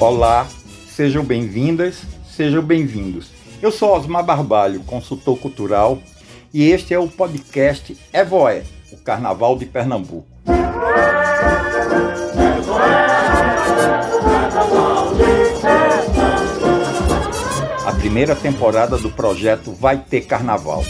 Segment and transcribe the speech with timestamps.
[0.00, 0.48] Olá,
[0.88, 3.28] sejam bem-vindas, sejam bem-vindos.
[3.60, 5.98] Eu sou Osmar Barbalho, consultor cultural,
[6.54, 10.26] e este é o podcast Evoé, o Carnaval de Pernambuco.
[17.84, 20.82] A primeira temporada do projeto Vai Ter Carnaval.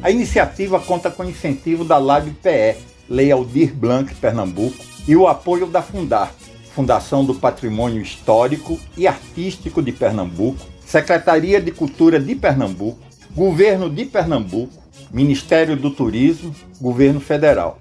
[0.00, 5.82] A iniciativa conta com incentivo da LabPE, Lei Aldir Blanc Pernambuco, e o apoio da
[5.82, 6.32] Fundar,
[6.76, 12.98] Fundação do Patrimônio Histórico e Artístico de Pernambuco, Secretaria de Cultura de Pernambuco,
[13.34, 14.74] Governo de Pernambuco,
[15.10, 17.78] Ministério do Turismo, Governo Federal.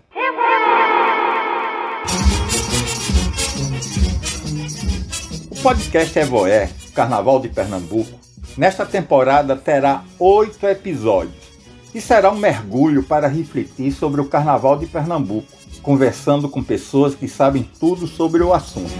[5.51, 8.17] O podcast Evoé, Carnaval de Pernambuco,
[8.55, 11.35] nesta temporada terá oito episódios
[11.93, 15.51] e será um mergulho para refletir sobre o Carnaval de Pernambuco,
[15.85, 18.91] conversando com pessoas que sabem tudo sobre o assunto.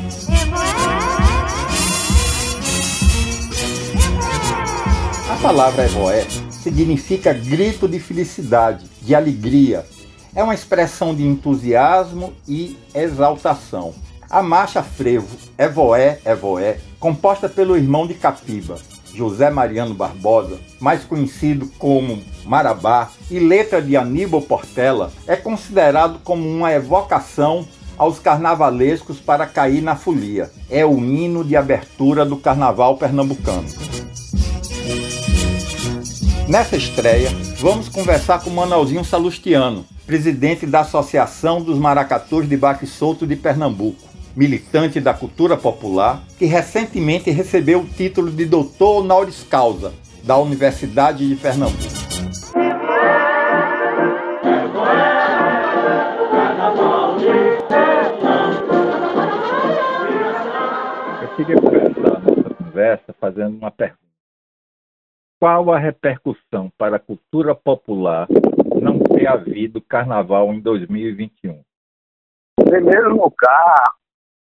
[5.27, 9.83] A palavra evoé significa grito de felicidade, de alegria.
[10.35, 13.95] É uma expressão de entusiasmo e exaltação.
[14.29, 18.77] A marcha frevo Evoé, Evoé, composta pelo irmão de Capiba,
[19.15, 26.47] José Mariano Barbosa, mais conhecido como Marabá, e letra de Aníbal Portela, é considerado como
[26.47, 27.65] uma evocação
[27.97, 30.51] aos carnavalescos para cair na folia.
[30.69, 33.67] É o hino de abertura do carnaval pernambucano.
[36.47, 43.25] Nessa estreia, vamos conversar com Manuelzinho Salustiano, presidente da Associação dos Maracatus de Baque Solto
[43.25, 49.93] de Pernambuco militante da cultura popular, que recentemente recebeu o título de doutor honoris causa
[50.23, 51.83] da Universidade de Pernambuco.
[61.21, 63.99] Eu queria começar nossa conversa fazendo uma pergunta.
[65.39, 68.27] Qual a repercussão para a cultura popular
[68.81, 71.61] não ter havido carnaval em 2021?
[72.59, 73.91] Em primeiro lugar,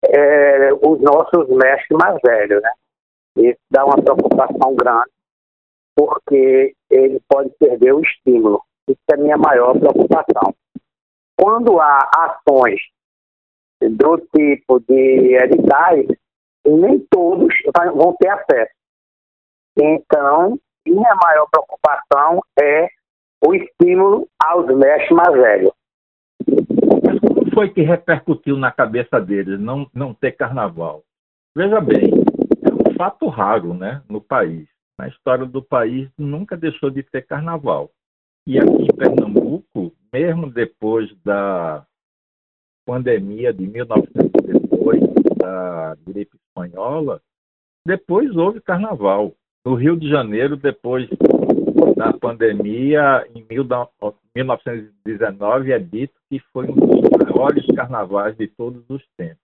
[0.06, 2.70] é, os nossos mestres mais velhos, né?
[3.36, 5.10] Isso dá uma preocupação grande,
[5.94, 8.62] porque ele pode perder o estímulo.
[8.88, 10.54] Isso é a minha maior preocupação.
[11.38, 12.80] Quando há ações
[13.80, 16.06] do tipo de editais,
[16.66, 17.54] nem todos
[17.94, 18.72] vão ter acesso.
[19.78, 22.88] Então, minha maior preocupação é
[23.46, 25.79] o estímulo aos mestres mais velhos
[27.54, 31.02] foi que repercutiu na cabeça deles não, não ter carnaval?
[31.54, 32.10] Veja bem,
[32.62, 34.68] é um fato raro né, no país.
[34.98, 37.90] Na história do país nunca deixou de ter carnaval.
[38.46, 41.86] E aqui em Pernambuco, mesmo depois da
[42.86, 47.20] pandemia de 1918, da gripe espanhola,
[47.86, 49.34] depois houve carnaval.
[49.64, 51.08] No Rio de Janeiro, depois
[51.96, 59.02] da pandemia, em 1919, é dito que foi um dos maiores carnavais de todos os
[59.16, 59.40] tempos.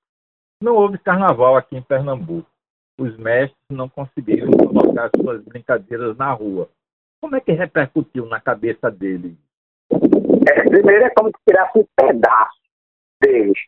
[0.63, 2.49] Não houve carnaval aqui em Pernambuco.
[2.99, 6.69] Os mestres não conseguiram colocar suas brincadeiras na rua.
[7.21, 9.37] Como é que repercutiu na cabeça deles?
[9.91, 12.61] É, primeiro é como se tirasse um pedaço
[13.23, 13.59] deles.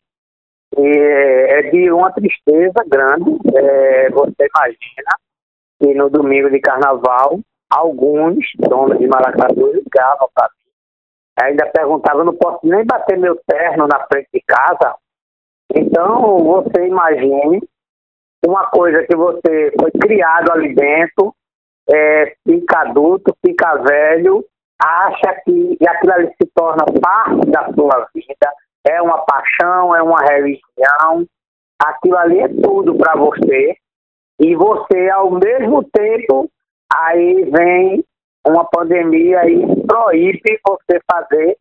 [0.77, 3.37] E é de uma tristeza grande.
[3.55, 5.15] É, você imagina
[5.79, 10.59] que no domingo de carnaval, alguns donos de maracatu ligavam para mim
[11.41, 14.95] ainda perguntava, não posso nem bater meu terno na frente de casa.
[15.73, 17.61] Então, você imagine
[18.45, 21.33] uma coisa que você foi criado ali dentro,
[21.89, 24.45] é, fica adulto, fica velho,
[24.81, 28.53] acha que aquilo ali se torna parte da sua vida,
[28.85, 31.25] é uma paixão, é uma religião,
[31.79, 33.75] aquilo ali é tudo para você,
[34.39, 36.49] e você, ao mesmo tempo,
[36.93, 38.03] aí vem
[38.47, 41.57] uma pandemia aí proíbe você fazer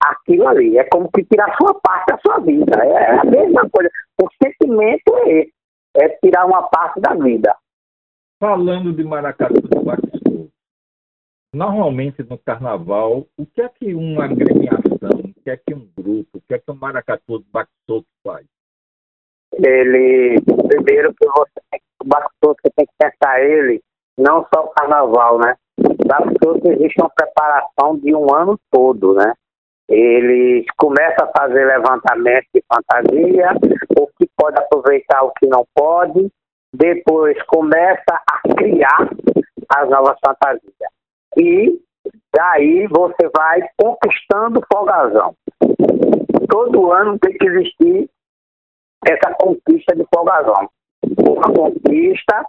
[0.00, 0.78] aquilo ali.
[0.78, 2.82] É como que tirar sua parte da sua vida.
[2.82, 3.90] É a mesma coisa.
[4.20, 5.52] O sentimento é esse.
[5.94, 7.54] É tirar uma parte da vida.
[8.38, 10.50] Falando de maracatu do Baxu,
[11.52, 16.38] normalmente no carnaval, o que é que uma agremiação, o que é que um grupo,
[16.38, 18.46] o que é que um maracatu do Baxu faz?
[19.52, 23.82] Ele, primeiro que você, o Baxu, você tem que pensar ele,
[24.18, 25.54] não só o carnaval, né?
[25.80, 29.32] das pessoas existe uma preparação de um ano todo, né?
[29.88, 33.48] Eles começam a fazer levantamento de fantasia,
[33.98, 36.30] o que pode aproveitar, o que não pode,
[36.72, 39.08] depois começa a criar
[39.74, 40.72] as novas fantasias.
[41.36, 41.80] E
[42.34, 45.34] daí você vai conquistando folgazão.
[46.48, 48.10] Todo ano tem que existir
[49.06, 50.68] essa conquista de folgazão.
[51.18, 52.44] uma conquista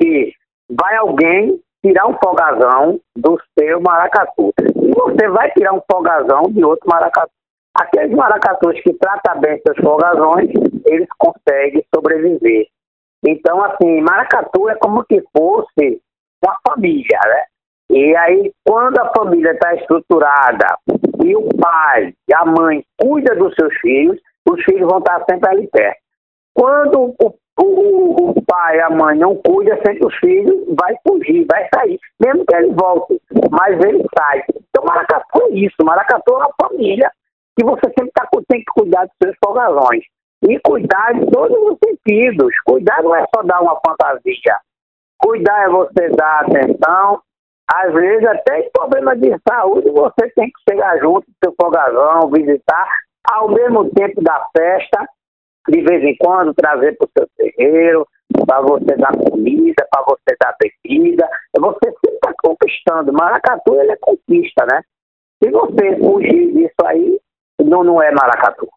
[0.00, 0.32] que
[0.70, 4.52] vai alguém tirar um folgazão do seu maracatu.
[4.60, 7.30] E você vai tirar um folgazão de outro maracatu.
[7.76, 10.48] Aqueles maracatus que tratam bem seus folgazões,
[10.86, 12.68] eles conseguem sobreviver.
[13.26, 16.00] Então, assim, maracatu é como que fosse
[16.42, 17.44] uma família, né?
[17.90, 20.78] E aí, quando a família está estruturada
[21.22, 24.18] e o pai e a mãe cuidam dos seus filhos,
[24.48, 25.98] os filhos vão estar sempre ali perto.
[26.54, 31.68] Quando o, o, o pai a mãe não cuidam, sempre os filhos vai fugir, vai
[31.74, 31.98] sair.
[32.20, 33.20] Mesmo que ele volte,
[33.50, 34.42] mas ele sai.
[34.48, 35.76] Então, maracatu é isso.
[35.82, 37.10] Maracatu é uma família
[37.56, 40.04] que você sempre tá, tem que cuidar dos seus folgazões.
[40.46, 42.52] E cuidar de todos os sentidos.
[42.66, 44.56] Cuidar não é só dar uma fantasia.
[45.18, 47.22] Cuidar é você dar atenção.
[47.72, 52.30] Às vezes, até em problema de saúde, você tem que chegar junto do seu folgazão,
[52.30, 52.86] visitar,
[53.30, 55.08] ao mesmo tempo da festa,
[55.68, 58.06] de vez em quando trazer para o seu terreiro,
[58.46, 61.28] para você dar comida, para você dar bebida.
[61.56, 63.12] Você sempre está conquistando.
[63.12, 64.82] Maracatu, ele é conquista, né?
[65.42, 67.20] Se você fugir disso aí,
[67.62, 68.68] não, não é maracatu.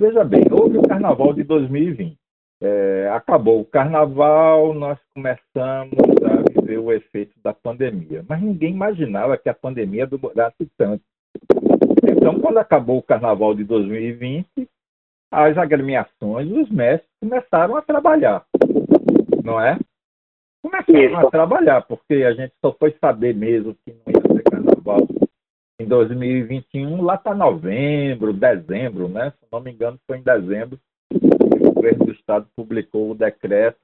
[0.00, 2.16] Veja bem, houve o carnaval de 2020.
[2.60, 5.94] É, acabou o carnaval, nós começamos
[6.24, 8.24] a viver o efeito da pandemia.
[8.28, 11.02] Mas ninguém imaginava que a pandemia durasse tanto.
[12.10, 14.68] Então, quando acabou o carnaval de 2020,
[15.30, 18.44] as agremiações, os mestres começaram a trabalhar,
[19.44, 19.78] não é?
[20.62, 21.26] Começaram Isso.
[21.26, 25.06] a trabalhar, porque a gente só foi saber mesmo que não ia ser carnaval
[25.80, 29.30] em 2021, lá está novembro, dezembro, né?
[29.30, 30.78] Se não me engano, foi em dezembro
[31.08, 33.78] que o governo do estado publicou o decreto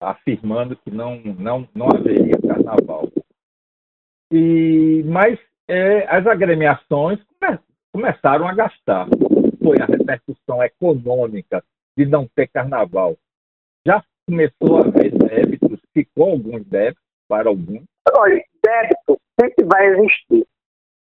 [0.00, 3.08] afirmando que não, não, não haveria carnaval.
[4.32, 5.38] E, mas
[5.68, 7.58] é, as agremiações come,
[7.92, 9.08] começaram a gastar.
[9.64, 11.64] Foi a repercussão econômica
[11.96, 13.16] de não ter carnaval.
[13.86, 17.82] Já começou a haver débitos, ficou alguns débitos para alguns?
[18.14, 20.46] Olha, débito sempre vai existir.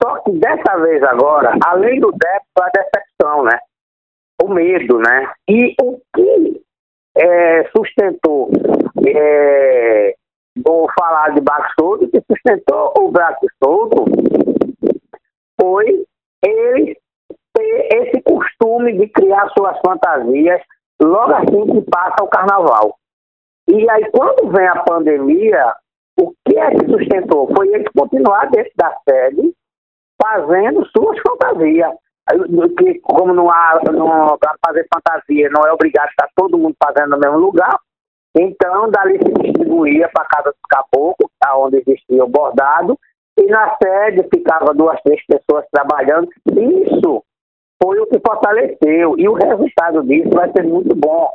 [0.01, 3.59] Só que dessa vez agora, além do débito, a decepção, né?
[4.41, 5.31] O medo, né?
[5.47, 6.63] E o que
[7.15, 8.49] é, sustentou,
[9.07, 10.15] é,
[10.65, 14.05] vou falar de Baco Solto, que sustentou o Baco Solto
[15.59, 16.05] foi
[16.43, 16.97] ele
[17.57, 20.61] ter esse costume de criar suas fantasias
[21.01, 22.95] logo assim que passa o carnaval.
[23.67, 25.73] E aí, quando vem a pandemia,
[26.19, 27.49] o que é que sustentou?
[27.55, 29.53] Foi ele continuar dentro da sede
[30.21, 31.93] fazendo suas fantasias.
[32.77, 33.79] Que, como não há,
[34.39, 37.79] para fazer fantasia, não é obrigado a estar todo mundo fazendo no mesmo lugar,
[38.35, 42.99] então dali se distribuía para casa dos caboclos, onde existia o bordado,
[43.39, 46.27] e na sede ficava duas, três pessoas trabalhando.
[46.51, 47.23] Isso
[47.81, 51.29] foi o que fortaleceu, e o resultado disso vai ser muito bom.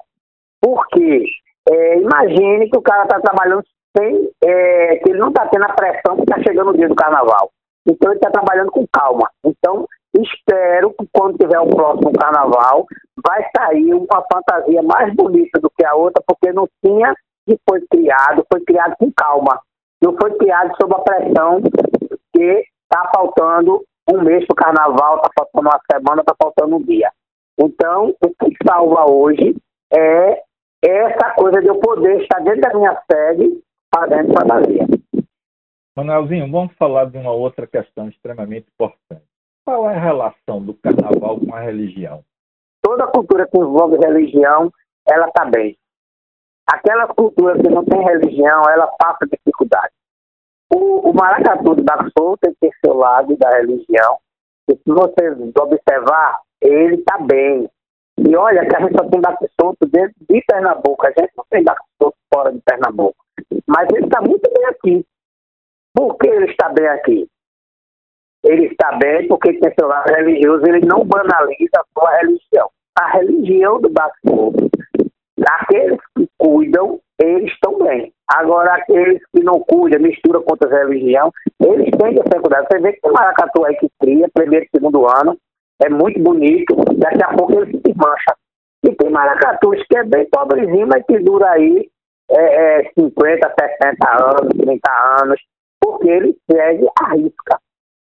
[0.61, 1.25] Porque
[1.69, 3.63] é, imagine que o cara está trabalhando
[3.97, 6.95] sem, é, que ele não está tendo a pressão que está chegando o dia do
[6.95, 7.51] carnaval.
[7.87, 9.29] Então ele está trabalhando com calma.
[9.45, 12.87] Então espero que quando tiver o próximo carnaval
[13.25, 17.15] vai sair uma fantasia mais bonita do que a outra, porque não tinha
[17.47, 19.61] que foi criado, foi criado com calma.
[20.03, 21.61] Não foi criado sob a pressão
[22.35, 26.83] que está faltando um mês para o carnaval, está faltando uma semana, está faltando um
[26.83, 27.11] dia.
[27.59, 29.55] Então, o que salva hoje
[29.93, 30.43] é
[30.85, 33.63] essa coisa de eu poder estar dentro da minha sede
[33.95, 34.87] fazendo fantasia.
[35.97, 39.25] Manuelzinho, vamos falar de uma outra questão extremamente importante.
[39.65, 42.25] Qual é a relação do carnaval com a religião?
[42.83, 44.73] Toda cultura que envolve religião,
[45.09, 45.77] ela está bem.
[46.67, 49.93] Aquela cultura que não tem religião, ela passa dificuldade.
[50.75, 54.19] O, o maracatu de Baxou tem que ter seu lado da religião.
[54.69, 57.69] E se você observar, ele está bem.
[58.19, 61.07] E olha que a gente só tem Baxou dentro de Pernambuco.
[61.07, 63.17] A gente não tem Baxou fora de Pernambuco.
[63.67, 65.07] Mas ele está muito bem aqui.
[65.95, 67.29] Por que ele está bem aqui?
[68.45, 72.71] Ele está bem porque tem seu lado religioso, ele não banaliza a sua religião.
[72.99, 74.53] A religião do Baco
[75.49, 78.13] aqueles que cuidam, eles estão bem.
[78.29, 82.23] Agora, aqueles que não cuidam, misturam com outras religiões, eles têm que.
[82.23, 85.37] Você vê que tem maracatu aí que cria, primeiro e segundo ano,
[85.83, 88.37] é muito bonito, daqui a pouco ele se mancha.
[88.85, 91.89] E tem maracatus que é bem pobrezinho, mas que dura aí
[92.31, 94.91] é, é, 50, 60 anos, 30
[95.23, 95.41] anos
[95.81, 97.59] porque ele segue a risca.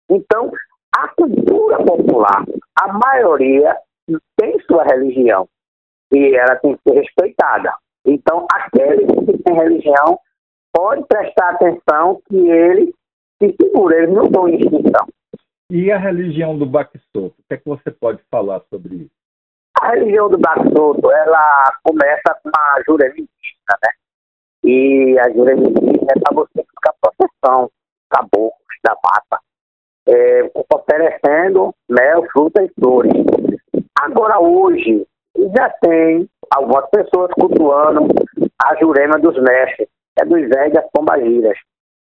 [0.08, 0.52] Então,
[0.96, 2.44] a cultura popular,
[2.80, 3.76] a maioria
[4.36, 5.48] tem sua religião
[6.12, 7.72] e ela tem que ser respeitada.
[8.04, 10.18] Então, aqueles que têm religião
[10.72, 12.90] pode prestar atenção que eles
[13.40, 15.06] se seguram, eles não em extinção.
[15.70, 19.10] E a religião do Baquisoto, o que é que você pode falar sobre isso?
[19.80, 23.28] A religião do Baquisoto, ela começa com a Juremite.
[23.82, 23.90] né?
[24.64, 27.70] E a Jurema indígena é para você ficar proteção,
[28.10, 29.40] caboclos da mata,
[30.06, 33.12] é, oferecendo mel, fruta e flores.
[33.98, 38.08] Agora, hoje, já tem algumas pessoas cultuando
[38.62, 41.58] a Jurema dos Mestres, que é dos velhos das pombagiras.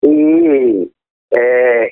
[0.03, 0.89] E
[1.33, 1.91] é,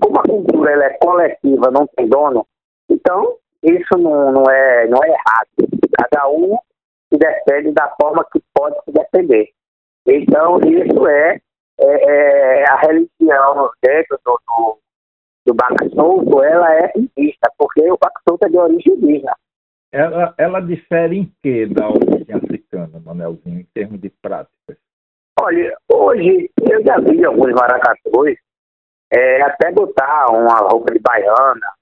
[0.00, 2.46] como a cultura ela é coletiva, não tem dono,
[2.88, 5.48] então isso não, não, é, não é errado.
[5.98, 6.56] Cada um
[7.12, 9.48] se defende da forma que pode se defender.
[10.06, 11.40] Então, isso é,
[11.80, 14.78] é, é a religião dentro do, do,
[15.46, 19.36] do Baca Solto, ela é indígena, porque o Baca Solto é de origem indígena.
[19.96, 24.76] Ela, ela difere em que da origem africana, Manelzinho, em termos de práticas?
[25.40, 28.36] Olha, hoje eu já vi alguns maracatus
[29.10, 31.72] é, até botar uma roupa de baiana,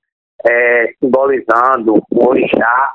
[0.47, 2.95] é, simbolizando o orixá.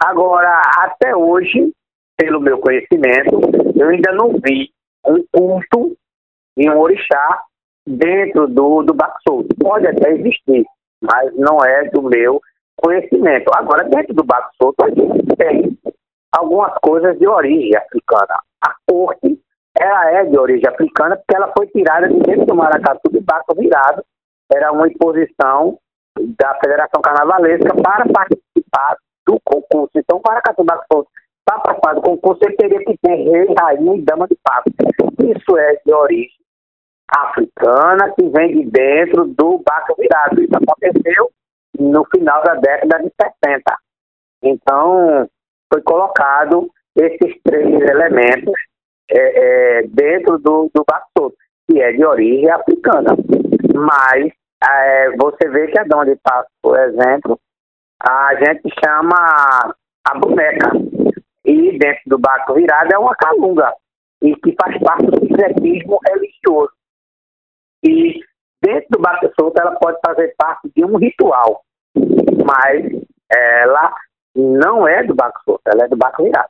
[0.00, 1.72] Agora, até hoje,
[2.16, 3.40] pelo meu conhecimento,
[3.74, 4.70] eu ainda não vi
[5.04, 5.96] um culto
[6.56, 7.42] de um orixá
[7.84, 9.44] dentro do, do Baxou.
[9.60, 10.64] Pode até existir,
[11.02, 12.40] mas não é do meu
[12.76, 13.50] conhecimento.
[13.54, 15.78] Agora, dentro do Baxou, a gente tem
[16.32, 18.38] algumas coisas de origem africana.
[18.62, 19.38] A corte
[19.76, 23.54] ela é de origem africana porque ela foi tirada de dentro do Maracatu de Baco
[23.56, 24.04] Virado.
[24.52, 25.78] Era uma imposição
[26.16, 29.90] da Federação Carnavalesca para participar do concurso.
[29.96, 31.08] Então, o Maracatu Baco
[31.44, 34.70] para participar do concurso, ele teria que ter rei, rainha e dama de pato.
[35.22, 36.38] Isso é de origem
[37.08, 40.42] africana que vem de dentro do Baco Virado.
[40.42, 41.30] Isso aconteceu
[41.78, 43.62] no final da década de 70.
[44.42, 45.28] Então,
[45.72, 48.54] foi colocado esses três elementos
[49.10, 50.84] é, é, dentro do, do
[51.68, 53.16] que é de origem africana.
[53.74, 57.38] Mas é, você vê que Dona de Passo, por exemplo,
[58.00, 59.74] a gente chama
[60.06, 60.70] a boneca.
[61.44, 63.74] E dentro do barco virado é uma calunga,
[64.22, 66.72] e que faz parte do secretismo religioso.
[67.82, 68.20] E
[68.64, 71.62] dentro do barco solto ela pode fazer parte de um ritual,
[72.44, 72.84] mas
[73.30, 73.94] ela
[74.34, 76.48] não é do barco solto, ela é do barco virado.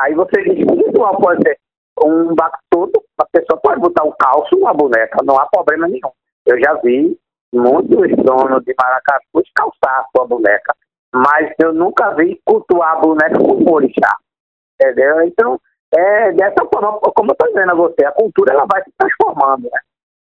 [0.00, 1.58] Aí você diz que ritual pode ser
[2.04, 2.34] um
[2.70, 6.12] todo, a pessoa pode botar um calço numa boneca, não há problema nenhum.
[6.44, 7.18] Eu já vi
[7.52, 10.74] muitos donos de maracatu calçar a sua boneca,
[11.14, 14.14] mas eu nunca vi cultuar a boneca como orixá.
[14.74, 15.22] Entendeu?
[15.22, 15.58] Então,
[15.94, 19.64] é dessa forma, como eu estou dizendo a você, a cultura ela vai se transformando,
[19.64, 19.80] né?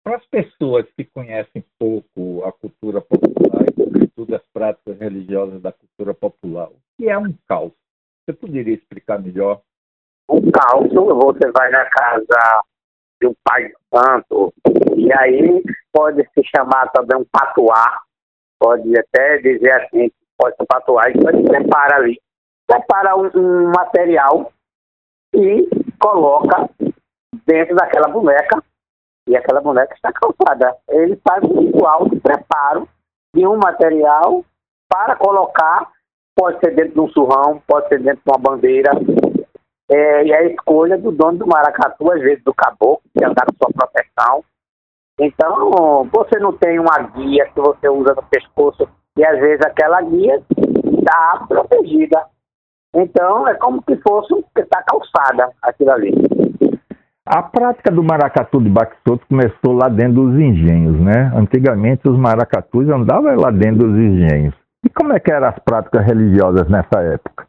[0.10, 5.72] Para as pessoas que conhecem pouco a cultura popular e, sobretudo, as práticas religiosas da
[5.72, 7.75] cultura popular, o que é um calço?
[8.25, 9.62] Você poderia explicar melhor?
[10.28, 12.63] um calço, você vai na casa
[13.22, 14.51] de um pai santo,
[14.98, 15.63] e aí
[15.94, 18.01] pode se chamar também um patuá,
[18.60, 22.20] pode até dizer assim, pode ser patuá, e você prepara ali,
[22.66, 24.51] prepara um, um material
[25.36, 26.68] e coloca
[27.46, 28.63] dentro daquela boneca,
[29.30, 30.76] e aquela boneca está calçada.
[30.90, 32.90] Ele faz um ritual de preparo
[33.34, 34.44] de um material
[34.90, 35.88] para colocar,
[36.36, 38.92] pode ser dentro de um surrão, pode ser dentro de uma bandeira,
[39.92, 43.54] é, e a escolha do dono do maracatu, às vezes do caboclo, que andar com
[43.64, 44.44] sua proteção.
[45.20, 50.02] Então, você não tem uma guia que você usa no pescoço e às vezes aquela
[50.02, 50.42] guia
[50.98, 52.26] está protegida.
[52.96, 56.14] Então, é como se fosse está calçada aquilo ali.
[57.32, 61.32] A prática do maracatu de Baxoto começou lá dentro dos engenhos, né?
[61.36, 64.56] Antigamente os maracatus andavam lá dentro dos engenhos.
[64.84, 67.46] E como é que eram as práticas religiosas nessa época?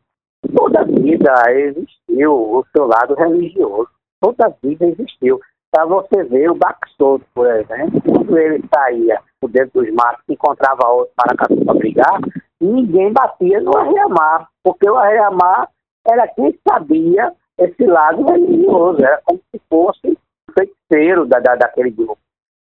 [0.55, 3.89] Toda vida existiu o seu lado religioso.
[4.21, 5.41] Toda vida existiu.
[5.73, 10.35] Para você ver o Baxoto, por exemplo, quando ele saía por dentro dos matos e
[10.35, 12.21] encontrava outro maracatu para brigar,
[12.61, 15.71] ninguém batia no arreamar, porque o arreamar
[16.07, 20.19] era quem sabia esse lado religioso, era como se fosse
[20.55, 22.19] feiticeiro da, da, daquele grupo.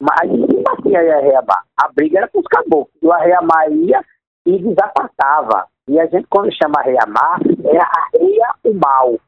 [0.00, 1.64] Mas ninguém batia em arreamar.
[1.76, 3.02] A briga era com os caboclos.
[3.02, 4.04] O arreamar ia
[4.46, 5.66] e desapartava.
[5.88, 9.18] E a gente, quando chama Reamar, é arreia o mal.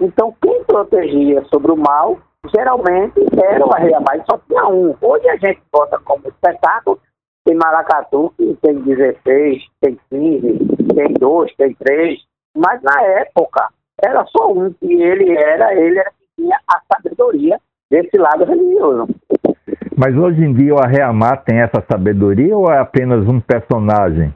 [0.00, 2.18] Então, quem protegia sobre o mal,
[2.54, 4.96] geralmente era o Arreamar, e só tinha um.
[5.00, 7.00] Hoje a gente bota como espetáculo,
[7.44, 10.58] tem Maracatu, que tem 16, tem 15,
[10.94, 12.20] tem 2, tem 3,
[12.56, 13.68] mas na época
[14.02, 17.58] era só um, e ele era, ele era que tinha a sabedoria
[17.90, 19.08] desse lado religioso.
[19.96, 24.34] Mas hoje em dia o Arreamar tem essa sabedoria ou é apenas um personagem?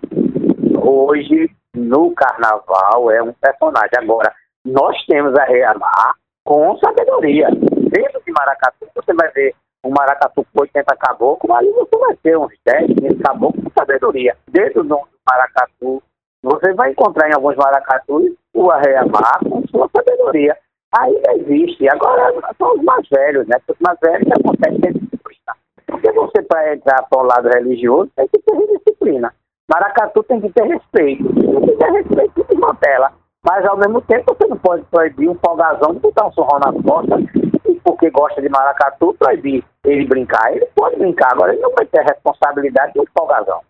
[0.80, 3.90] Hoje no carnaval é um personagem.
[3.98, 4.32] Agora,
[4.64, 7.48] nós temos a Reamar com sabedoria.
[7.50, 9.54] Dentro de Maracatu, você vai ver
[9.84, 14.36] um maracatu com 80 caboclos, ali você vai ter uns 10, 15 caboclos com sabedoria.
[14.50, 16.02] Dentro do maracatu,
[16.46, 20.56] você vai encontrar em alguns maracatus o arreamar com sua sabedoria.
[20.96, 21.88] Aí existe.
[21.88, 23.56] Agora são os mais velhos, né?
[23.68, 25.52] Os mais velhos já conseguem ter disciplina.
[25.86, 29.34] Porque você, para entrar para o lado religioso, tem que ter disciplina.
[29.68, 31.34] Maracatu tem que ter respeito.
[31.34, 33.12] Tem que ter respeito de mantela.
[33.44, 36.80] Mas ao mesmo tempo você não pode proibir um folgazão de botar um surrão nas
[36.84, 37.24] costas
[37.68, 40.52] e porque gosta de maracatu, proibir ele brincar.
[40.52, 43.60] Ele pode brincar, agora ele não vai ter responsabilidade de um folgazão.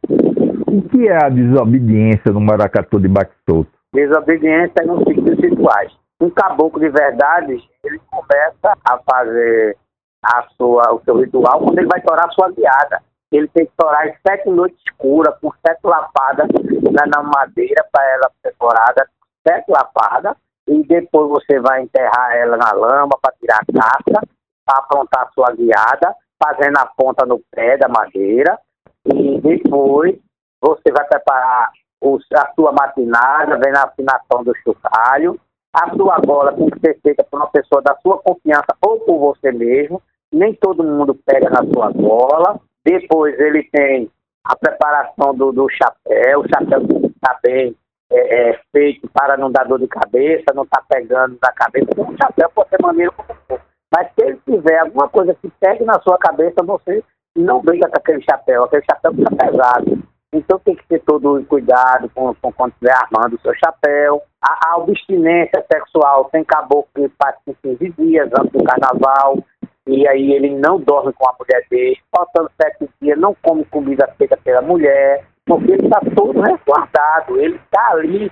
[0.77, 3.71] O que é a desobediência no maracatu de baque solto?
[3.95, 5.91] Desobediência nos ciclos rituais.
[6.21, 9.75] Um caboclo de verdade, ele começa a fazer
[10.23, 13.01] a sua, o seu ritual quando ele vai torar a sua guiada.
[13.33, 16.47] Ele tem que torar em sete noites escuras, com sete lapadas
[16.93, 19.09] na, na madeira para ela ser torada
[19.49, 20.37] sete lapadas
[20.69, 24.29] e depois você vai enterrar ela na lama para tirar a casca,
[24.67, 28.59] para aprontar a sua guiada, fazendo a ponta no pé da madeira
[29.07, 30.26] e depois
[30.61, 31.71] você vai preparar
[32.35, 35.39] a sua matinada, vendo a afinação do chocalho.
[35.73, 39.19] A sua bola tem que ser feita por uma pessoa da sua confiança ou por
[39.19, 40.03] você mesmo.
[40.33, 42.61] Nem todo mundo pega na sua bola.
[42.85, 44.11] Depois ele tem
[44.45, 46.41] a preparação do, do chapéu.
[46.41, 47.77] O chapéu tem que estar bem
[48.11, 51.87] é, é, feito para não dar dor de cabeça, não estar tá pegando na cabeça,
[51.87, 53.61] porque um chapéu pode ser maneiro como for.
[53.93, 57.03] Mas se ele tiver alguma coisa que pegue na sua cabeça, você
[57.37, 60.06] não brinca com aquele chapéu, aquele chapéu fica pesado.
[60.37, 64.23] Então tem que ter todo o cuidado com, com quando estiver armando o seu chapéu.
[64.43, 69.39] A, a abstinência sexual tem caboclo que passa 15 dias antes do carnaval,
[69.87, 74.13] e aí ele não dorme com a mulher dele, faltando sete dias, não come comida
[74.19, 78.31] feita pela mulher porque ele está todo resguardado, ele está ali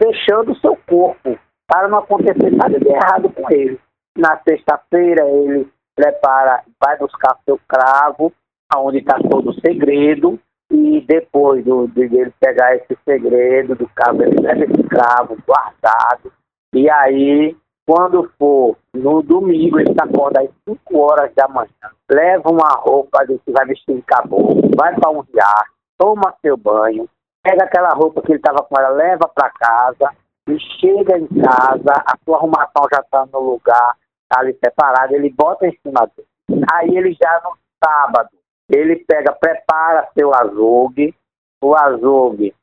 [0.00, 3.78] fechando o seu corpo para não acontecer nada de errado com ele.
[4.16, 8.32] Na sexta-feira ele prepara, vai buscar seu cravo,
[8.76, 10.38] onde está todo o segredo,
[10.72, 16.32] e depois do, de ele pegar esse segredo do cravo, ele leva esse cravo guardado,
[16.74, 17.54] e aí,
[17.86, 21.68] quando for no domingo, ele acorda às 5 horas da manhã,
[22.10, 26.56] leva uma roupa de que vai vestir de caboclo, vai para um riacho, toma seu
[26.56, 27.06] banho,
[27.42, 30.14] pega aquela roupa que ele estava com ela, leva para casa
[30.48, 33.96] e chega em casa, a sua arrumação já está no lugar,
[34.28, 36.64] tá ali separado, ele bota em cima dele.
[36.72, 38.30] Aí ele já no sábado,
[38.72, 41.14] ele pega, prepara seu azougue,
[41.62, 42.54] o azougue,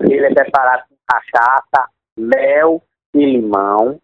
[0.00, 2.82] ele é preparado com cachaça, mel
[3.14, 4.00] e limão,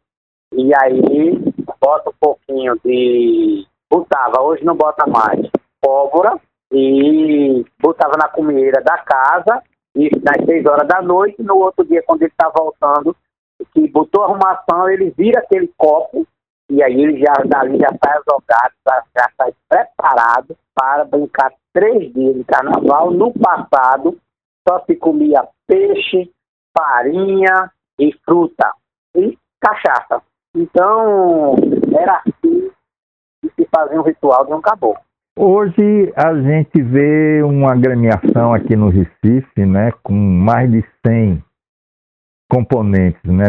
[0.53, 1.39] e aí
[1.81, 3.67] bota um pouquinho de.
[3.91, 5.49] Botava, hoje não bota mais.
[5.81, 6.41] Pólvora,
[6.73, 9.63] e botava na comida da casa,
[9.95, 13.17] e nas seis horas da noite, no outro dia, quando ele está voltando,
[13.73, 16.27] que botou a arrumação, ele vira aquele copo,
[16.71, 18.73] e aí ele já dali já sai jogado,
[19.17, 23.11] já sai preparado para brincar três dias de carnaval.
[23.11, 24.19] No passado,
[24.67, 26.31] só se comia peixe,
[26.77, 28.73] farinha e fruta
[29.15, 30.23] e cachaça.
[30.57, 31.57] Então,
[31.99, 32.71] era assim
[33.43, 35.03] que se fazia um ritual de um caboclo.
[35.37, 41.43] Hoje a gente vê uma agremiação aqui no Recife, né, com mais de 100
[42.49, 43.47] componentes, né?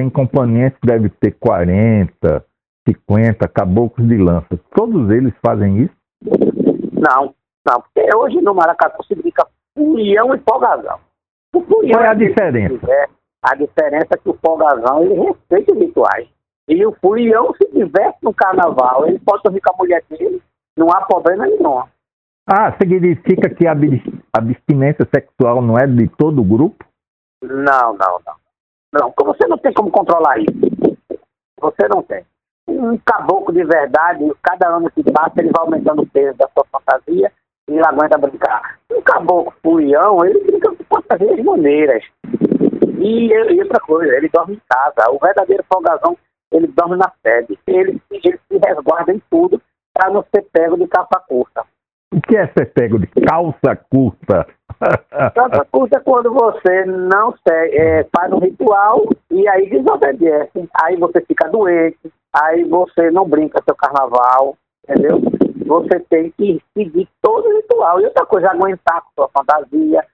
[0.00, 2.44] Desses 100 componentes deve ter 40,
[2.88, 4.58] 50 caboclos de lança.
[4.74, 5.94] Todos eles fazem isso?
[6.92, 7.34] Não,
[7.66, 10.98] não, porque hoje no Maracatu brinca furião e folgazão.
[11.54, 12.90] O furião Qual é a diferença?
[12.90, 13.06] É,
[13.42, 16.28] a diferença é que o folgazão ele respeita os rituais.
[16.68, 20.40] E o furião se diverte no carnaval, ele pode dormir com a mulher dele,
[20.76, 21.82] não há problema nenhum.
[22.46, 23.74] Ah, significa que a
[24.32, 26.84] abstinência sexual não é de todo o grupo?
[27.42, 28.49] Não, não, não.
[28.92, 30.98] Não, porque você não tem como controlar isso.
[31.60, 32.24] Você não tem.
[32.68, 36.64] Um caboclo de verdade, cada ano que passa, ele vai aumentando o peso da sua
[36.70, 37.32] fantasia
[37.68, 38.78] e ele aguenta brincar.
[38.90, 42.04] Um caboclo furião, ele brinca com fantasias maneiras.
[42.98, 45.10] E, e, outra coisa, ele dorme em casa.
[45.10, 46.16] O verdadeiro folgazão,
[46.52, 47.58] ele dorme na sede.
[47.66, 49.60] Ele, ele se resguarda em tudo
[49.94, 51.64] para não ser pego de calça curta.
[52.12, 54.46] O que é ser pego de calça curta?
[55.34, 60.68] Calça curta é quando você não é, faz um ritual e aí desobedece.
[60.82, 61.98] Aí você fica doente,
[62.32, 64.56] aí você não brinca seu carnaval,
[64.88, 65.20] entendeu?
[65.66, 68.00] Você tem que seguir todo o ritual.
[68.00, 70.04] E outra coisa, aguentar com sua fantasia.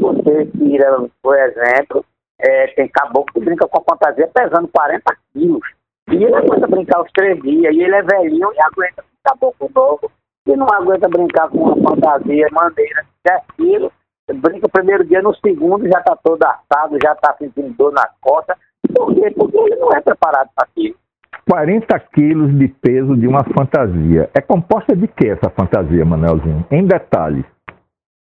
[0.00, 2.04] Você tira, por exemplo,
[2.38, 5.68] é, tem caboclo que brinca com a fantasia pesando 40 quilos.
[6.10, 10.10] E ele aguenta brincar os três dias, e ele é velhinho e aguenta caboclo novo
[10.44, 13.92] que não aguenta brincar com uma fantasia maneira de 10 quilos,
[14.34, 18.08] brinca o primeiro dia, no segundo já está todo assado, já está sentindo dor na
[18.20, 18.56] costa.
[18.94, 19.30] Por quê?
[19.30, 20.96] Porque ele não é preparado para aquilo.
[21.48, 24.28] 40 quilos de peso de uma fantasia.
[24.34, 26.66] É composta de que essa fantasia, Manelzinho?
[26.70, 27.44] Em detalhes.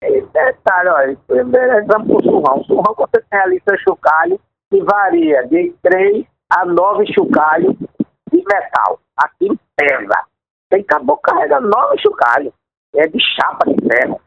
[0.02, 2.58] Em detalhe, olha, primeiro vamos para o surrão.
[2.58, 8.38] O surrão você tem ali seu chocalho, que varia de 3 a nove chocalhos de
[8.38, 8.98] metal.
[9.16, 10.24] Aquilo pesa.
[10.68, 12.52] Tem caboclo carrega nove chocalhos.
[12.96, 14.20] É de chapa de ferro.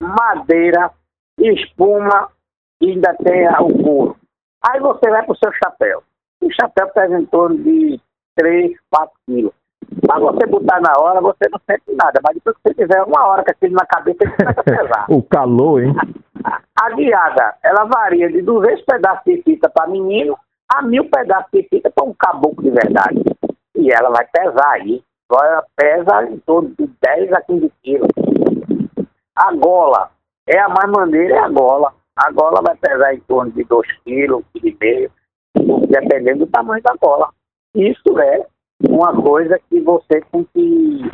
[0.00, 0.90] Madeira,
[1.52, 2.28] espuma
[2.80, 4.16] e ainda tem o couro.
[4.66, 6.02] Aí você vai para o seu chapéu.
[6.42, 8.00] O chapéu pesa em torno de
[8.36, 9.52] 3, 4 quilos.
[10.06, 12.20] Para você botar na hora, você não sente nada.
[12.22, 15.06] Mas depois que você tiver uma hora com aquilo na cabeça, ele começa a pesar.
[15.10, 15.94] o calor, hein?
[16.44, 20.36] A, a, guiada, ela varia de 200 pedaços de fita para menino
[20.72, 23.22] a mil pedaços de fita para um caboclo de verdade.
[23.76, 25.02] E ela vai pesar aí.
[25.30, 28.08] Ela pesa em torno de 10 a 15 quilos.
[29.36, 30.10] A gola,
[30.46, 31.92] é a mais maneira, é a gola.
[32.16, 35.10] A gola vai pesar em torno de 2 quilos, 1,5 kg,
[35.88, 37.30] dependendo do tamanho da gola.
[37.74, 38.46] Isso é
[38.88, 41.10] uma coisa que você tem que ir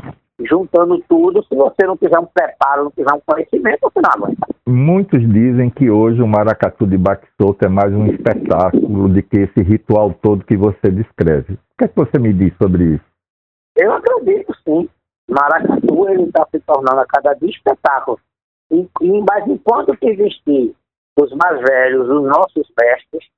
[0.47, 1.43] juntando tudo.
[1.45, 4.47] Se você não tiver um preparo, não tiver um conhecimento, você não aguenta.
[4.67, 9.39] Muitos dizem que hoje o maracatu de baque solto é mais um espetáculo do que
[9.39, 11.55] esse ritual todo que você descreve.
[11.55, 13.05] O que é que você me diz sobre isso?
[13.77, 14.89] Eu acredito sim.
[15.29, 18.19] Maracatu ele está se tornando a cada dia espetáculo.
[18.71, 20.75] E, e, mas enquanto que existir
[21.19, 23.29] os mais velhos, os nossos mestres,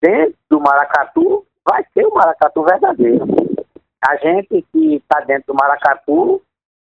[0.00, 3.26] dentro do maracatu, vai ser o maracatu verdadeiro.
[4.08, 6.40] A gente que está dentro do maracatu,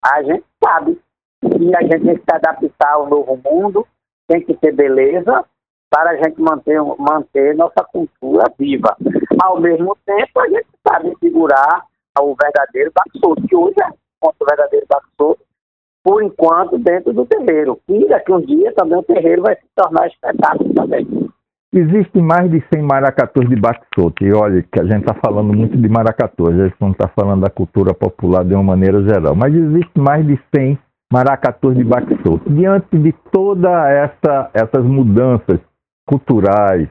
[0.02, 1.00] a gente sabe
[1.40, 3.86] que a gente tem que se adaptar ao novo mundo,
[4.26, 5.44] tem que ter beleza
[5.90, 8.96] para a gente manter, manter nossa cultura viva.
[9.42, 11.84] Ao mesmo tempo, a gente sabe segurar
[12.18, 13.88] o verdadeiro baixo, que hoje é
[14.22, 15.38] o verdadeiro baixo,
[16.04, 17.78] por enquanto, dentro do terreiro.
[17.88, 21.06] E daqui um dia também o terreiro vai se tornar espetáculo também.
[21.74, 24.22] Existem mais de 100 maracatus de baque solto.
[24.22, 27.40] E olha, que a gente está falando muito de maracatu, a gente não está falando
[27.40, 29.34] da cultura popular de uma maneira geral.
[29.34, 30.78] Mas existem mais de 100
[31.10, 32.50] maracatus de baque solto.
[32.50, 35.60] Diante de todas essa, essas mudanças
[36.06, 36.88] culturais,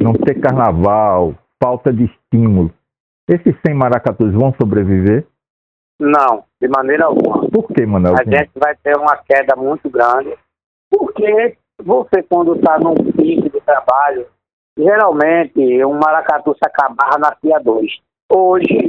[0.00, 2.70] não ter carnaval, falta de estímulo,
[3.28, 5.26] esses 100 maracatus vão sobreviver?
[6.00, 7.48] Não, de maneira alguma.
[7.48, 8.14] Por que, Manuel?
[8.14, 10.36] A gente vai ter uma queda muito grande,
[10.90, 14.26] porque você, quando está num pico de trabalho,
[14.76, 17.92] geralmente um maracatu se acabar nascia dois.
[18.30, 18.88] Hoje,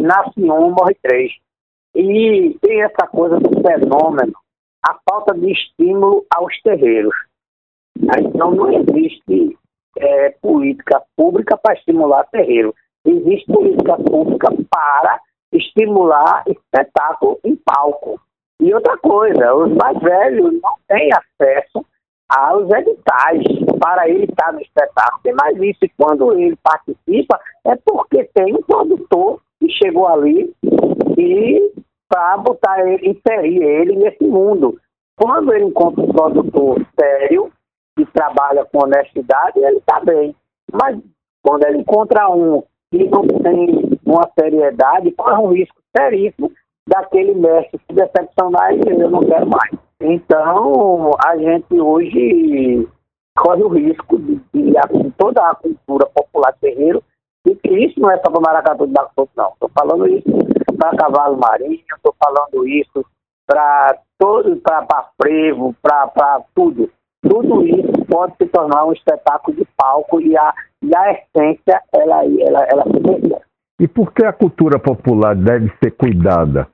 [0.00, 1.32] nasce um, morre três.
[1.94, 4.32] E tem essa coisa do fenômeno,
[4.84, 7.14] a falta de estímulo aos terreiros.
[7.96, 9.56] Então, não existe
[9.98, 12.74] é, política pública para estimular terreiro.
[13.04, 15.20] Existe política pública para
[15.54, 18.20] estimular espetáculo em palco.
[18.60, 21.84] E outra coisa, os mais velhos não têm acesso
[22.28, 23.42] aos editais
[23.80, 25.22] para ele estar no espetáculo.
[25.22, 30.54] Tem mais isso, e quando ele participa, é porque tem um produtor que chegou ali
[31.18, 31.72] e
[32.08, 34.78] para botar ele, inserir ele nesse mundo.
[35.16, 37.52] Quando ele encontra um produtor sério,
[37.96, 40.34] que trabalha com honestidade, ele está bem.
[40.72, 40.98] Mas
[41.42, 46.50] quando ele encontra um que não tem uma seriedade, corre um risco seríssimo
[46.86, 49.72] daquele mestre se decepcionar e eu não quero mais.
[50.00, 52.86] Então, a gente hoje
[53.36, 57.02] corre o risco de, de, de toda a cultura popular terreiro,
[57.46, 59.50] e que isso não é só para maracatu de Bacoto, não.
[59.52, 60.24] Estou falando isso
[60.78, 63.04] para cavalo marinho, estou falando isso
[63.46, 66.90] para todo, para frevo, para tudo.
[67.22, 72.24] Tudo isso pode se tornar um espetáculo de palco e a, e a essência, ela,
[72.24, 73.40] ela, ela se perdeu.
[73.80, 76.68] E por que a cultura popular deve ser cuidada?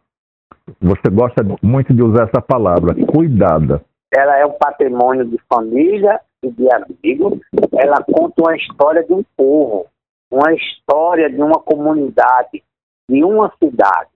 [0.81, 3.83] Você gosta muito de usar essa palavra, cuidada.
[4.13, 7.41] Ela é um patrimônio de família e de amigos.
[7.73, 9.87] Ela conta uma história de um povo,
[10.31, 12.63] uma história de uma comunidade,
[13.09, 14.11] de uma cidade.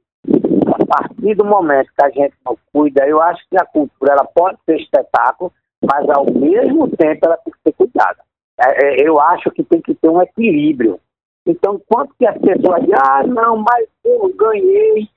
[0.67, 4.25] A partir do momento que a gente não cuida, eu acho que a cultura ela
[4.25, 8.23] pode ser espetáculo, mas ao mesmo tempo ela tem que ser cuidada.
[8.59, 11.01] É, é, eu acho que tem que ter um equilíbrio.
[11.47, 15.09] Então, quanto que as pessoas dizem, ah, não, mas eu ganhei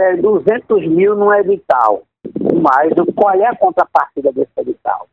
[0.00, 2.02] é, 200 mil no edital.
[2.62, 5.06] Mas qual é a contrapartida desse edital?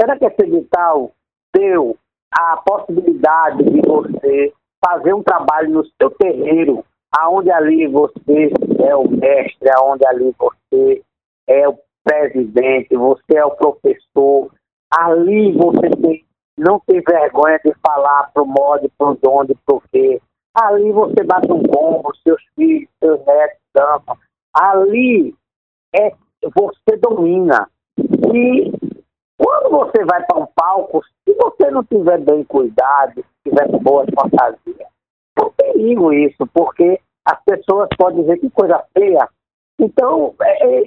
[0.00, 1.12] Será que esse edital
[1.54, 1.96] deu
[2.32, 4.52] a possibilidade de você
[4.84, 6.84] fazer um trabalho no seu terreiro,
[7.16, 11.02] aonde ali você é o mestre, aonde ali você
[11.46, 14.50] é o presidente, você é o professor,
[14.90, 16.24] ali você tem,
[16.58, 20.20] não tem vergonha de falar pro modo, pro onde, pro quê.
[20.54, 24.16] Ali você bate um bombo, seus filhos, seus netos dançam.
[24.54, 25.34] Ali
[25.94, 27.68] é você domina.
[27.98, 28.72] E
[29.36, 34.86] quando você vai para um palco, se você não tiver bem cuidado, tiver boa fantasia,
[35.38, 39.28] é um perigo isso, porque as pessoas podem dizer que coisa feia.
[39.80, 40.84] Então, é, é,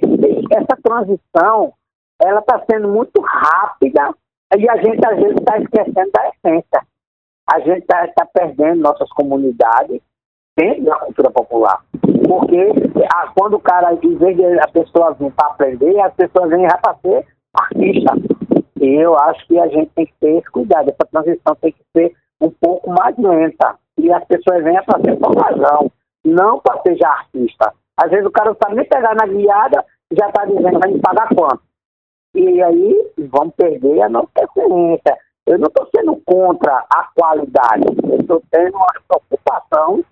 [0.52, 1.72] essa transição,
[2.20, 4.14] ela está sendo muito rápida
[4.56, 6.82] e a gente às vezes está esquecendo da essência.
[7.50, 10.00] a gente está tá perdendo nossas comunidades
[10.56, 11.82] dentro da cultura popular.
[12.28, 12.72] Porque
[13.14, 16.66] a, quando o cara, em vez de a pessoa vir para aprender, as pessoas vêm
[16.82, 18.14] para ser artista.
[18.80, 20.90] E eu acho que a gente tem que ter esse cuidado.
[20.90, 23.76] Essa transição tem que ser um pouco mais lenta.
[23.98, 25.90] E as pessoas venham para ser razão,
[26.24, 27.72] não para ser artista.
[27.96, 30.98] Às vezes o cara não sabe nem pegar na guiada, já está dizendo vai me
[31.00, 31.62] pagar quanto.
[32.34, 35.18] E aí vamos perder a nossa essência.
[35.46, 40.04] Eu não estou sendo contra a qualidade, eu estou tendo uma preocupação.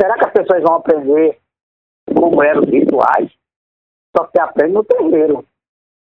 [0.00, 1.38] Será que as pessoas vão aprender
[2.16, 3.30] como eram os rituais?
[4.16, 5.44] Só que aprende no terreiro.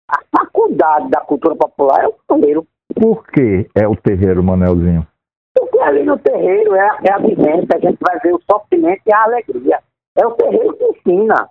[0.09, 2.67] A faculdade da cultura popular é o terreiro.
[2.95, 5.07] Por que é o terreiro, Manelzinho?
[5.55, 9.13] Porque ali no terreiro é, é a vivência, a gente vai ver o sofrimento e
[9.13, 9.83] a alegria.
[10.17, 11.49] É o terreiro que ensina.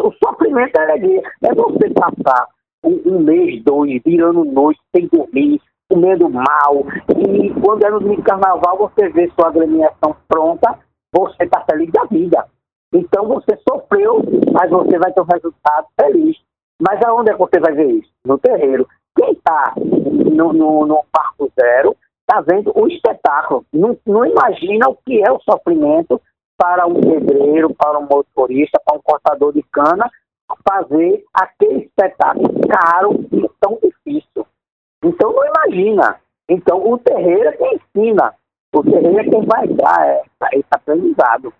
[0.00, 1.22] O sofrimento é a alegria.
[1.42, 2.48] É você passar
[2.84, 6.84] um, um mês, dois, virando noite, sem dormir, comendo mal.
[7.16, 10.78] E quando é no domingo de carnaval, você vê sua agremiação pronta,
[11.12, 12.46] você está feliz da vida.
[12.92, 16.36] Então você sofreu, mas você vai ter um resultado feliz.
[16.80, 18.10] Mas aonde é que você vai ver isso?
[18.24, 18.88] No terreiro.
[19.16, 23.64] Quem está no, no, no Parco Zero está vendo o espetáculo.
[23.72, 26.20] Não, não imagina o que é o sofrimento
[26.56, 30.10] para um pedreiro, para um motorista, para um cortador de cana,
[30.70, 34.46] fazer aquele espetáculo caro e tão difícil.
[35.04, 36.20] Então não imagina.
[36.48, 38.34] Então o terreiro é quem ensina.
[38.72, 41.52] O terreiro é quem vai dar esse aprendizado.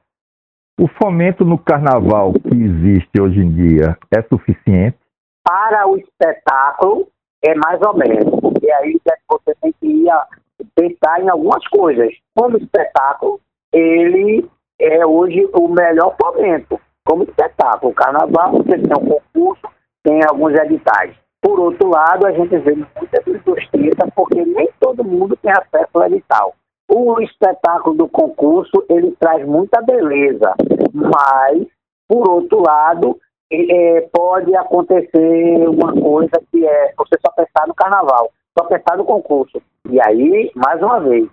[0.78, 4.96] O fomento no carnaval que existe hoje em dia é suficiente?
[5.42, 7.08] Para o espetáculo,
[7.42, 10.26] é mais ou menos, porque aí é você tem que ir a,
[10.74, 12.14] pensar em algumas coisas.
[12.34, 13.40] Como espetáculo,
[13.72, 16.80] ele é hoje o melhor fomento.
[17.10, 19.66] Como espetáculo, o carnaval, você tem um concurso,
[20.04, 21.12] tem alguns editais.
[21.42, 26.04] Por outro lado, a gente vê muita injustiça porque nem todo mundo tem acesso ao
[26.04, 26.54] edital.
[26.88, 30.54] O espetáculo do concurso, ele traz muita beleza,
[30.94, 31.66] mas,
[32.06, 33.18] por outro lado,
[33.52, 39.04] é, pode acontecer uma coisa que é você só pensar no carnaval, só pensar no
[39.04, 39.60] concurso.
[39.90, 41.28] E aí, mais uma vez,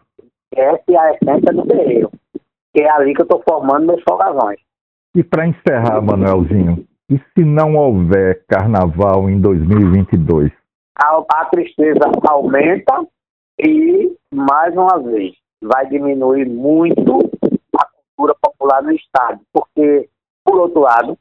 [0.55, 2.09] essa é a essência do terreiro,
[2.73, 4.65] que é ali que eu estou formando meus folgazões.
[5.17, 10.51] E para encerrar, Manuelzinho, e se não houver carnaval em 2022?
[10.95, 13.03] A, a tristeza aumenta
[13.59, 17.17] e, mais uma vez, vai diminuir muito
[17.75, 19.39] a cultura popular no Estado.
[19.51, 20.07] Porque,
[20.45, 21.17] por outro lado,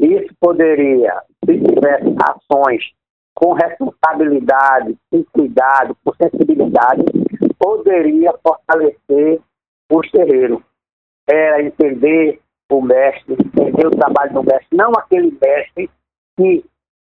[0.00, 2.82] isso poderia, se tivesse ações
[3.34, 7.04] com responsabilidade, com cuidado, com sensibilidade,
[7.58, 9.38] poderia fortalecer
[9.92, 10.62] os terreiros.
[11.28, 15.90] Era entender o mestre, entender o trabalho do mestre, não aquele mestre
[16.36, 16.64] que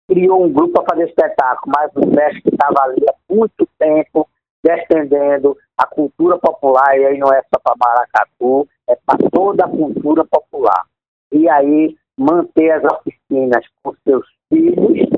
[0.08, 4.28] criou um grupo para fazer espetáculo, mas o mestre que estava ali há muito tempo
[4.64, 9.68] defendendo a cultura popular, e aí não é só para Maracatu, é para toda a
[9.68, 10.84] cultura popular.
[11.32, 15.08] E aí manter as oficinas com seus filhos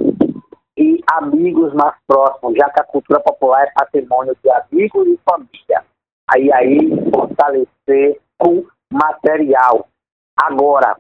[0.77, 5.85] e amigos mais próximos, já que a cultura popular é patrimônio de amigos e família.
[6.33, 6.79] Aí aí
[7.13, 9.87] fortalecer com material,
[10.37, 10.97] Agora,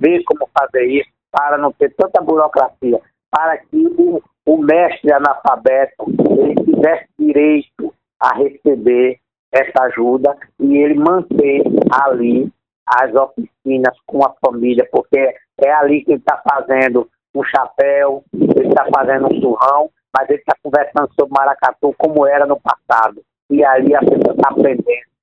[0.00, 6.04] ver como fazer isso para não ter tanta burocracia, para que o, o mestre analfabeto
[6.08, 9.18] ele tivesse direito a receber
[9.52, 12.50] essa ajuda e ele manter ali
[12.86, 18.68] as oficinas com a família, porque é ali que ele está fazendo um chapéu, ele
[18.68, 23.22] está fazendo um surrão, mas ele está conversando sobre maracatu como era no passado.
[23.50, 25.13] E ali a pessoa está aprendendo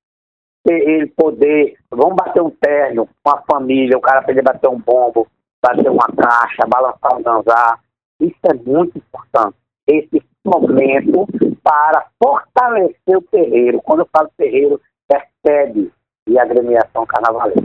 [0.70, 5.26] ele poder, vamos bater um terno com a família, o cara poder bater um bombo,
[5.60, 7.80] bater uma caixa, balançar um dançar.
[8.20, 9.56] Isso é muito importante.
[9.86, 11.26] Esse momento
[11.62, 13.80] para fortalecer o terreiro.
[13.82, 14.80] Quando eu falo terreiro,
[15.12, 15.90] é sede
[16.26, 17.60] e agremiação carnavalesca.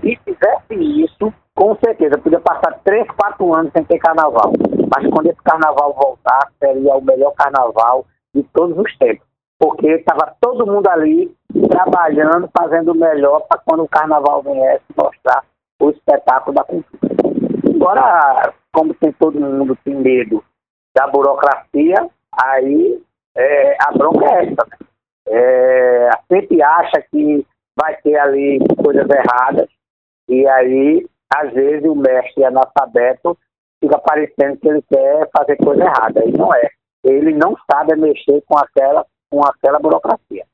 [0.00, 4.52] Se tivesse isso, com certeza, podia passar três, quatro anos sem ter carnaval.
[4.94, 9.26] Mas quando esse carnaval voltar, seria o melhor carnaval de todos os tempos.
[9.58, 11.34] Porque estava todo mundo ali
[11.70, 15.44] trabalhando, fazendo o melhor para quando o carnaval viesse mostrar
[15.80, 17.14] o espetáculo da cultura.
[17.74, 20.44] Agora, como tem todo mundo tem medo
[20.94, 23.02] da burocracia, aí
[23.36, 24.76] é, a bronca é essa, né?
[25.30, 27.46] É, sempre acha que
[27.78, 29.68] vai ter ali coisas erradas,
[30.28, 33.36] e aí, às vezes, o mestre analfabeto
[33.82, 36.68] fica parecendo que ele quer fazer coisa errada, e não é.
[37.04, 40.44] Ele não sabe mexer com aquela, com aquela burocracia.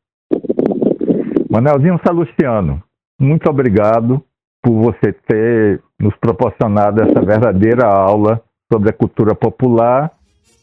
[1.55, 2.83] Manelzinho Salustiano,
[3.17, 4.21] muito obrigado
[4.61, 10.11] por você ter nos proporcionado essa verdadeira aula sobre a cultura popular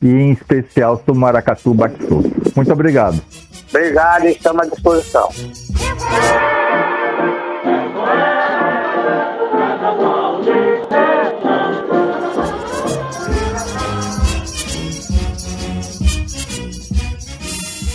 [0.02, 2.22] e em especial sobre Maracatu Batissou.
[2.54, 3.22] Muito obrigado.
[3.70, 5.30] Obrigado, estamos à disposição.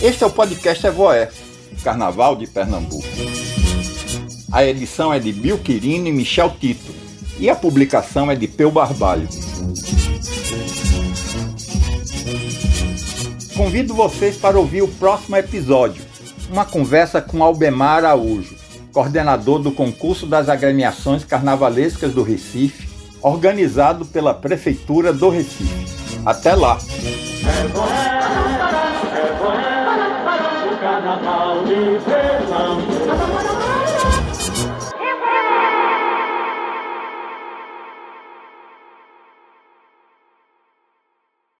[0.01, 1.29] Este é o podcast Evoé,
[1.83, 3.07] Carnaval de Pernambuco.
[4.51, 6.93] A edição é de Bill Quirino e Michel Tito,
[7.39, 9.27] e a publicação é de Peu Barbalho.
[13.55, 16.03] Convido vocês para ouvir o próximo episódio,
[16.49, 18.55] uma conversa com Albemar Araújo,
[18.93, 22.87] coordenador do concurso das agremiações carnavalescas do Recife,
[23.21, 25.87] organizado pela Prefeitura do Recife.
[26.25, 26.77] Até lá!
[31.17, 32.36] É carnaval de